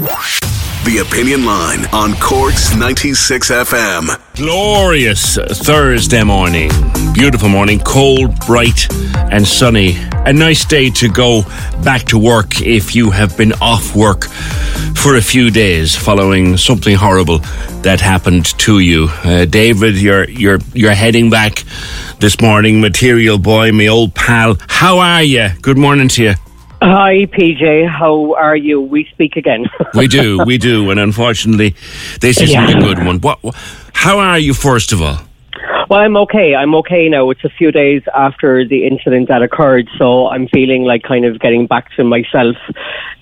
[0.00, 4.34] The Opinion Line on Corks 96 FM.
[4.34, 6.70] Glorious Thursday morning.
[7.12, 8.90] Beautiful morning, cold, bright,
[9.30, 9.98] and sunny.
[10.24, 11.42] A nice day to go
[11.84, 14.24] back to work if you have been off work
[14.96, 17.40] for a few days following something horrible
[17.82, 19.08] that happened to you.
[19.22, 21.62] Uh, David, you're you're you're heading back
[22.20, 22.80] this morning.
[22.80, 24.56] Material boy, my old pal.
[24.66, 25.50] How are you?
[25.60, 26.34] Good morning to you.
[26.82, 27.86] Hi, PJ.
[27.88, 28.80] How are you?
[28.80, 29.66] We speak again.
[29.94, 31.74] we do, we do, and unfortunately,
[32.20, 32.70] this isn't Yeah.
[32.78, 33.20] a good one.
[33.20, 33.38] What?
[33.92, 35.18] How are you, first of all?
[35.90, 36.54] well, I'm okay.
[36.54, 37.28] I'm okay now.
[37.30, 41.38] It's a few days after the incident that occurred, so I'm feeling like kind of
[41.40, 42.56] getting back to myself.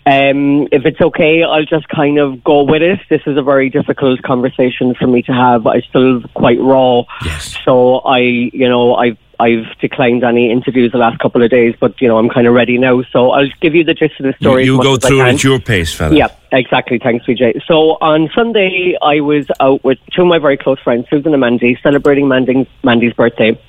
[0.06, 3.00] Um, if it's okay, I'll just kind of go with it.
[3.10, 5.66] This is a very difficult conversation for me to have.
[5.66, 7.02] I'm still quite raw.
[7.24, 7.56] Yes.
[7.64, 12.00] So I, you know, I've I've declined any interviews the last couple of days, but
[12.00, 13.02] you know, I'm kind of ready now.
[13.12, 14.62] So I'll give you the gist of the story.
[14.62, 16.16] as you go through it at your pace, fella.
[16.16, 16.98] Yeah, exactly.
[16.98, 17.62] Thanks, PJ.
[17.66, 21.40] So on Sunday, I was out with two of my very close friends, Susan and
[21.40, 23.60] Mandy, celebrating Mandy's, Mandy's birthday.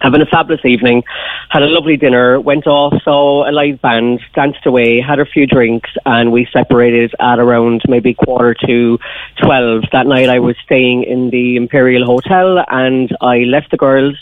[0.00, 1.04] Having a fabulous evening,
[1.48, 5.46] had a lovely dinner, went off, saw a live band, danced away, had a few
[5.46, 8.98] drinks, and we separated at around maybe quarter to
[9.40, 9.84] 12.
[9.92, 14.16] That night I was staying in the Imperial Hotel and I left the girls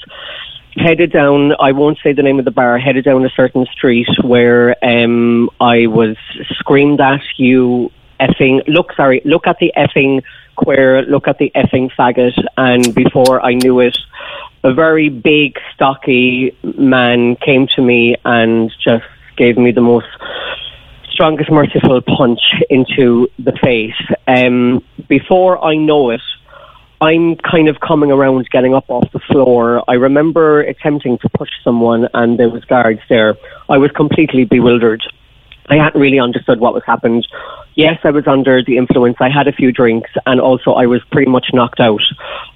[0.77, 4.09] headed down I won't say the name of the bar, headed down a certain street
[4.23, 6.17] where um I was
[6.51, 10.23] screamed at you effing look sorry, look at the effing
[10.57, 13.97] queer, look at the effing faggot and before I knew it
[14.63, 19.05] a very big, stocky man came to me and just
[19.37, 20.07] gave me the most
[21.11, 24.01] strongest merciful punch into the face.
[24.27, 26.23] Um, before I know it,
[27.01, 29.83] I'm kind of coming around, getting up off the floor.
[29.89, 33.37] I remember attempting to push someone, and there was guards there.
[33.71, 35.03] I was completely bewildered.
[35.71, 37.27] I hadn't really understood what was happened.
[37.75, 39.17] Yes, I was under the influence.
[39.21, 42.03] I had a few drinks, and also I was pretty much knocked out.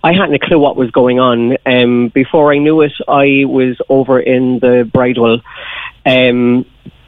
[0.02, 1.56] I hadn't a clue what was going on.
[1.64, 5.40] Um, before I knew it, I was over in the bridewell.
[6.04, 6.66] Um,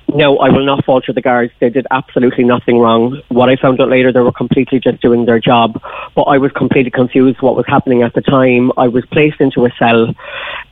[0.08, 1.52] no, I will not falter the guards.
[1.60, 3.20] They did absolutely nothing wrong.
[3.28, 5.82] What I found out later, they were completely just doing their job.
[6.14, 8.70] But I was completely confused what was happening at the time.
[8.76, 10.14] I was placed into a cell.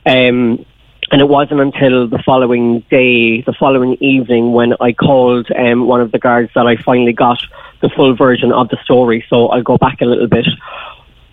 [0.05, 0.65] Um,
[1.11, 6.01] and it wasn't until the following day, the following evening, when I called um, one
[6.01, 7.37] of the guards that I finally got
[7.81, 9.23] the full version of the story.
[9.29, 10.47] So I'll go back a little bit.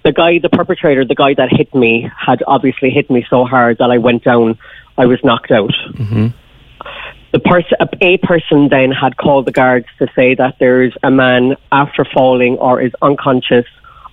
[0.05, 3.79] The guy, the perpetrator, the guy that hit me, had obviously hit me so hard
[3.79, 4.59] that I went down.
[4.99, 5.73] I was knocked out.
[7.33, 7.41] The
[8.03, 12.59] a person then had called the guards to say that there's a man after falling
[12.59, 13.65] or is unconscious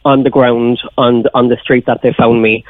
[0.05, 2.63] on the ground on the, on the street that they found me.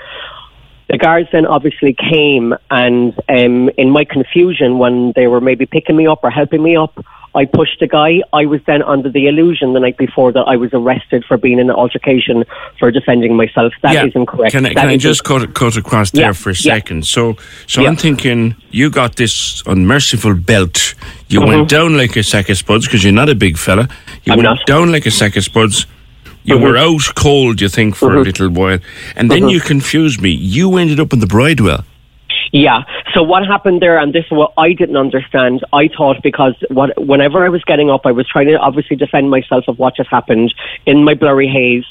[0.90, 5.96] The guards then obviously came, and um, in my confusion, when they were maybe picking
[5.96, 6.98] me up or helping me up,
[7.36, 8.22] I pushed a guy.
[8.34, 11.60] I was then under the illusion the night before that I was arrested for being
[11.60, 12.44] in an altercation
[12.80, 13.74] for defending myself.
[13.84, 14.06] That yeah.
[14.16, 14.52] not correct.
[14.54, 16.76] Can I, can I just cut, cut across there Yeah, for a yeah.
[16.76, 17.06] second?
[17.06, 17.36] So,
[17.68, 17.90] so Yeah.
[17.90, 20.96] I'm thinking you got this unmerciful belt.
[21.28, 23.84] You went down like a sack of spuds because you're not a big fella.
[23.84, 24.32] You Mm-hmm.
[24.32, 24.58] I'm went not.
[24.58, 24.66] Mm-hmm.
[24.66, 25.86] down like a sack of spuds.
[26.44, 28.80] You were out cold, you think, for a little while,
[29.16, 30.32] and then you confused me.
[30.32, 31.84] You ended up in the bridewell.
[32.52, 32.84] Yeah.
[33.14, 35.64] So what happened there, and this is what I didn't understand.
[35.74, 39.30] I thought because what, whenever I was getting up, I was trying to obviously defend
[39.30, 40.54] myself of what just happened
[40.86, 41.86] in my blurry haze,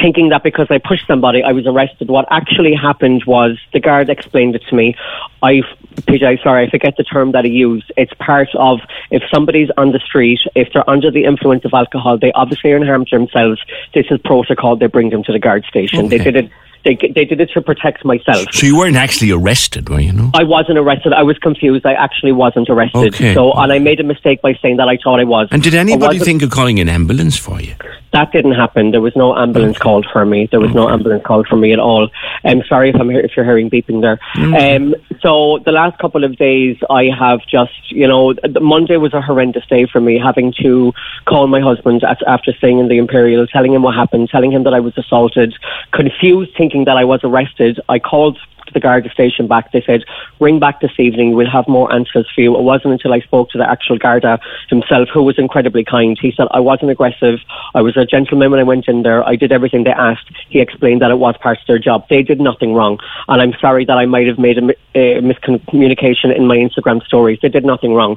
[0.00, 2.08] thinking that because I pushed somebody, I was arrested.
[2.08, 4.96] What actually happened was the guard explained it to me.
[5.42, 5.62] I,
[6.02, 7.90] PJ, sorry, I forget the term that he used.
[7.96, 8.80] It's part of
[9.10, 12.76] if somebody's on the street, if they're under the influence of alcohol, they obviously are
[12.76, 13.60] in harm to themselves.
[13.94, 14.76] This is protocol.
[14.76, 16.08] They bring them to the guard station.
[16.08, 16.50] They did it.
[16.86, 18.46] They they did it to protect myself.
[18.52, 20.12] So you weren't actually arrested, were you?
[20.12, 20.30] No.
[20.34, 21.12] I wasn't arrested.
[21.12, 21.84] I was confused.
[21.84, 23.14] I actually wasn't arrested.
[23.14, 23.34] Okay.
[23.34, 25.48] So, and I made a mistake by saying that I thought I was.
[25.50, 27.74] And did anybody think of calling an ambulance for you?
[28.12, 28.92] That didn't happen.
[28.92, 30.46] There was no ambulance called for me.
[30.50, 32.08] There was no ambulance called for me at all.
[32.44, 34.18] I'm sorry if I'm if you're hearing beeping there.
[34.36, 39.22] Um, so the last couple of days, I have just you know, Monday was a
[39.22, 40.92] horrendous day for me, having to
[41.24, 44.64] call my husband at, after staying in the Imperial, telling him what happened, telling him
[44.64, 45.54] that I was assaulted,
[45.92, 47.80] confused, thinking that I was arrested.
[47.88, 48.38] I called
[48.72, 49.72] the Garda station back.
[49.72, 50.04] They said,
[50.40, 51.34] ring back this evening.
[51.34, 52.56] We'll have more answers for you.
[52.56, 56.18] It wasn't until I spoke to the actual Garda himself, who was incredibly kind.
[56.20, 57.40] He said, I wasn't aggressive.
[57.74, 59.26] I was a gentleman when I went in there.
[59.26, 60.30] I did everything they asked.
[60.48, 62.06] He explained that it was part of their job.
[62.08, 62.98] They did nothing wrong.
[63.28, 67.38] And I'm sorry that I might have made a, a miscommunication in my Instagram stories.
[67.42, 68.16] They did nothing wrong.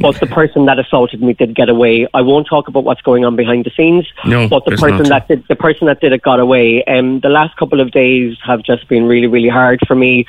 [0.00, 2.06] But the person that assaulted me did get away.
[2.14, 4.06] I won't talk about what's going on behind the scenes.
[4.24, 5.08] No, but the person not.
[5.08, 6.84] that did the person that did it got away.
[6.84, 10.26] Um, the last couple of days have just been really, really hard for me.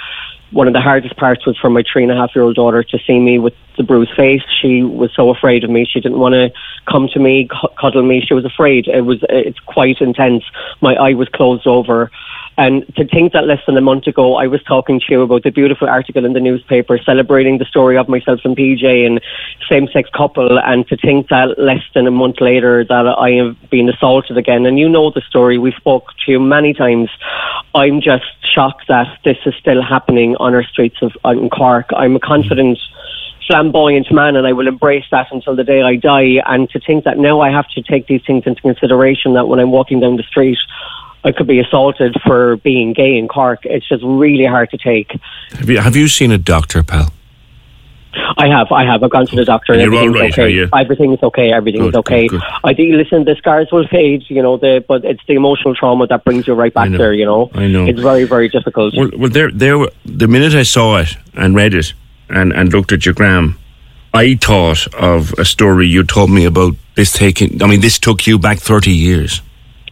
[0.52, 2.82] One of the hardest parts was for my three and a half year old daughter
[2.82, 4.42] to see me with the bruised face.
[4.62, 5.86] She was so afraid of me.
[5.86, 6.52] She didn't want to
[6.90, 7.50] come to me,
[7.80, 8.22] cuddle me.
[8.26, 8.88] She was afraid.
[8.88, 10.44] It was it's quite intense.
[10.82, 12.10] My eye was closed over.
[12.58, 15.44] And to think that less than a month ago, I was talking to you about
[15.44, 19.22] the beautiful article in the newspaper celebrating the story of myself and PJ and
[19.70, 23.90] same-sex couple, and to think that less than a month later that I have been
[23.90, 24.66] assaulted again.
[24.66, 25.60] And you know the story.
[25.60, 27.10] We spoke to you many times.
[27.76, 31.90] I'm just shocked that this is still happening on our streets of in Cork.
[31.96, 32.80] I'm a confident
[33.48, 37.06] flamboyant man and I will embrace that until the day I die and to think
[37.06, 40.18] that now I have to take these things into consideration that when I'm walking down
[40.18, 40.58] the street
[41.24, 43.66] I could be assaulted for being gay in Cork.
[43.66, 45.12] It's just really hard to take.
[45.52, 47.12] Have you, have you seen a doctor, pal?
[48.38, 49.04] I have, I have.
[49.04, 50.54] I've gone to the doctor and You're all everything's right, are okay.
[50.54, 50.70] you?
[50.74, 51.52] Everything's okay.
[51.52, 52.28] Everything's Good, okay.
[52.28, 52.50] good, good.
[52.64, 56.08] I think, listen, the scars will fade, you know, the, but it's the emotional trauma
[56.08, 57.52] that brings you right back there, you know.
[57.54, 57.86] I know.
[57.86, 58.96] It's very, very difficult.
[58.96, 59.88] Well, well, there, there.
[60.06, 61.94] The minute I saw it and read it
[62.30, 63.60] and, and looked at your gram,
[64.14, 67.62] I thought of a story you told me about this taking.
[67.62, 69.42] I mean, this took you back thirty years.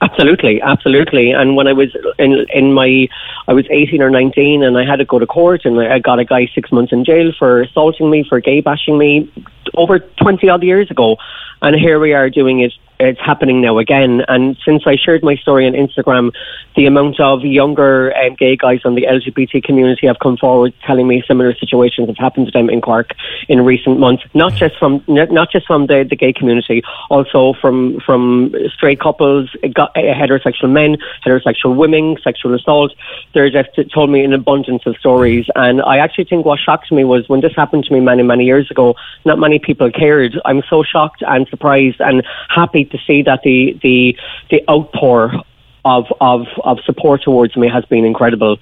[0.06, 1.32] Absolutely, absolutely.
[1.32, 3.08] And when I was in in my,
[3.48, 6.20] I was eighteen or nineteen, and I had to go to court, and I got
[6.20, 9.32] a guy six months in jail for assaulting me, for gay bashing me,
[9.74, 11.18] over twenty odd years ago.
[11.62, 12.74] And here we are doing it.
[13.00, 14.22] It's happening now again.
[14.28, 16.32] And since I shared my story on Instagram,
[16.76, 21.08] the amount of younger um, gay guys on the LGBT community have come forward telling
[21.08, 23.12] me similar situations have happened to them in Cork
[23.50, 24.24] in recent months.
[24.34, 29.50] Not just from not just from the, the gay community, also from from straight couples,
[29.64, 32.94] uh, heterosexual men, heterosexual women, sexual assault.
[33.34, 37.04] They're just told me an abundance of stories, and I actually think what shocked me
[37.04, 38.96] was when this happened to me many many years ago.
[39.26, 40.40] Not many people cared.
[40.46, 44.18] I'm so shocked and surprised and happy to see that the the
[44.50, 45.44] the outpour
[45.86, 48.58] of, of, of support towards me has been incredible.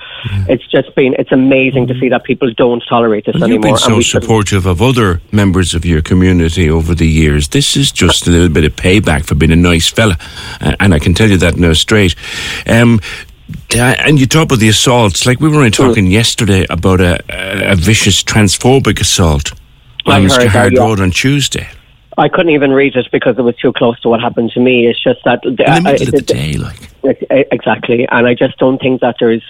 [0.50, 3.78] It's just been, it's amazing to see that people don't tolerate this Well, you've been
[3.78, 7.48] so supportive of other members of your community over the years.
[7.48, 10.18] This is just a little bit of payback for being a nice fella,
[10.60, 12.14] and I can tell you that now straight.
[12.68, 13.00] Um,
[13.76, 15.26] and you talk about the assaults.
[15.26, 15.88] Like we were only Hmm.
[15.88, 17.24] talking yesterday about a,
[17.72, 19.54] a, vicious transphobic assault
[20.06, 20.82] I on Skehard yeah.
[20.82, 21.68] Road on Tuesday.
[22.18, 24.88] I couldn't even read it because it was too close to what happened to me.
[24.88, 25.44] It's just that.
[25.44, 26.90] In the I- middle of the day, like.
[27.04, 29.44] Exactly, and I just don't think that there's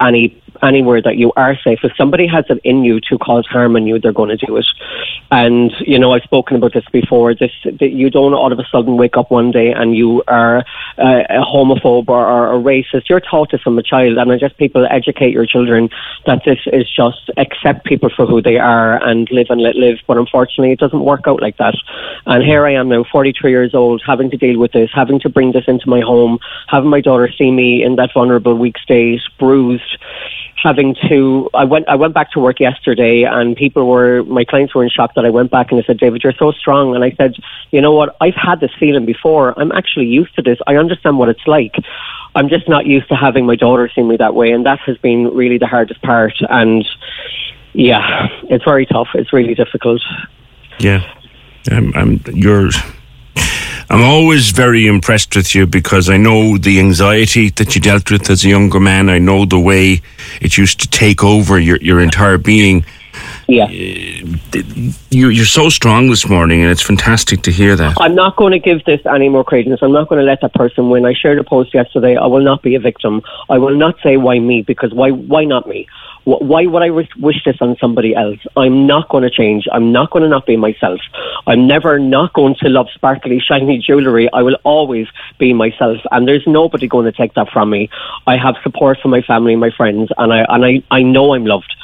[0.00, 1.80] any anywhere that you are safe.
[1.82, 4.56] If somebody has it in you to cause harm on you, they're going to do
[4.56, 4.66] it.
[5.30, 7.34] And you know, I've spoken about this before.
[7.34, 10.58] This that you don't all of a sudden wake up one day and you are
[10.98, 13.08] uh, a homophobe or, or a racist.
[13.08, 15.90] You're taught this from a child, and I just people educate your children
[16.26, 19.98] that this is just accept people for who they are and live and let live.
[20.06, 21.74] But unfortunately, it doesn't work out like that.
[22.26, 25.28] And here I am now, 43 years old, having to deal with this, having to
[25.28, 29.20] bring this into my home, having my daughter see me in that vulnerable weak state,
[29.38, 29.87] bruised
[30.62, 34.74] having to I went I went back to work yesterday and people were my clients
[34.74, 37.04] were in shock that I went back and they said, David, you're so strong and
[37.04, 37.34] I said,
[37.70, 39.58] You know what, I've had this feeling before.
[39.58, 40.58] I'm actually used to this.
[40.66, 41.76] I understand what it's like.
[42.34, 44.98] I'm just not used to having my daughter see me that way and that has
[44.98, 46.84] been really the hardest part and
[47.74, 49.08] yeah, it's very tough.
[49.14, 50.02] It's really difficult.
[50.78, 51.00] Yeah,
[51.70, 52.20] I'm, I'm.
[52.26, 52.70] You're.
[53.90, 58.28] I'm always very impressed with you because I know the anxiety that you dealt with
[58.28, 59.08] as a younger man.
[59.08, 60.02] I know the way
[60.42, 62.84] it used to take over your your entire being.
[63.48, 63.64] Yeah.
[63.64, 63.68] Uh,
[65.10, 67.96] you, you're so strong this morning, and it's fantastic to hear that.
[67.98, 69.80] I'm not going to give this any more credence.
[69.80, 71.06] I'm not going to let that person win.
[71.06, 72.16] I shared a post yesterday.
[72.16, 73.22] I will not be a victim.
[73.48, 75.88] I will not say why me because why why not me?
[76.28, 78.38] Wh- Why would I wish, this on somebody else?
[78.54, 79.66] I'm not going to change.
[79.72, 81.00] I'm not going to not be myself.
[81.46, 84.28] I'm never not going to love sparkly, shiny jewellery.
[84.32, 85.06] I will always
[85.38, 87.88] be myself, and there's nobody going to take that from me.
[88.26, 91.32] I have support from my family, and my friends, and I and I, I know
[91.32, 91.74] I'm loved.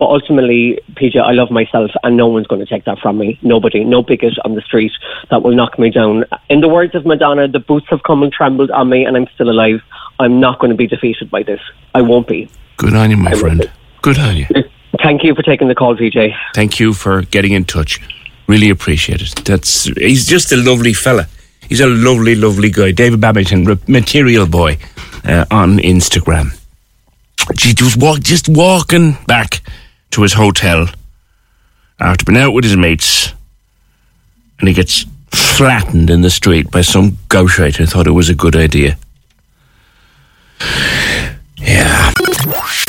[0.00, 3.38] But ultimately, PJ, I love myself, and no one's going to take that from me.
[3.40, 4.90] Nobody, no bigot on the street
[5.30, 6.24] that will knock me down.
[6.48, 9.28] In the words of Madonna, the boots have come and trembled on me, and I'm
[9.34, 9.80] still alive.
[10.18, 11.60] I'm not going to be defeated by this.
[11.94, 12.50] I won't be.
[12.78, 13.70] Good on you, my I friend.
[14.02, 14.46] Good on you.
[15.02, 16.34] Thank you for taking the call, PJ.
[16.54, 18.00] Thank you for getting in touch.
[18.46, 19.44] Really appreciate it.
[19.44, 21.28] That's he's just a lovely fella.
[21.68, 22.90] He's a lovely, lovely guy.
[22.90, 24.78] David Babington, re- Material Boy,
[25.24, 26.58] uh, on Instagram.
[27.60, 29.62] He was walk, just walking back
[30.10, 30.88] to his hotel
[31.98, 33.32] after being out with his mates,
[34.58, 38.34] and he gets flattened in the street by some gauchite who thought it was a
[38.34, 38.98] good idea.
[41.56, 42.12] Yeah.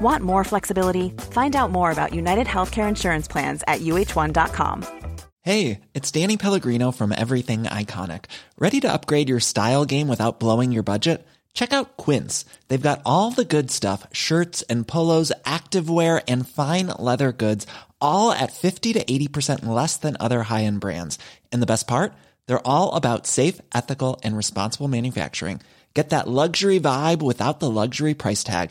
[0.00, 1.10] Want more flexibility?
[1.32, 5.04] Find out more about United Healthcare Insurance Plans at uh1.com.
[5.42, 8.26] Hey, it's Danny Pellegrino from Everything Iconic.
[8.58, 11.26] Ready to upgrade your style game without blowing your budget?
[11.54, 12.44] Check out Quince.
[12.68, 17.66] They've got all the good stuff shirts and polos, activewear, and fine leather goods,
[18.00, 21.18] all at 50 to 80% less than other high end brands.
[21.50, 22.12] And the best part?
[22.46, 25.60] They're all about safe, ethical, and responsible manufacturing.
[25.94, 28.70] Get that luxury vibe without the luxury price tag.